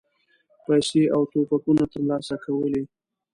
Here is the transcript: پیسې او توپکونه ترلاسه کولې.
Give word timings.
پیسې 0.65 1.01
او 1.15 1.21
توپکونه 1.31 1.83
ترلاسه 1.93 2.35
کولې. 2.43 2.83